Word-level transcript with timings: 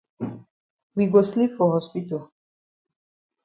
We 0.95 1.05
go 1.11 1.21
sleep 1.21 1.51
for 1.51 1.73
hospital. 1.73 2.31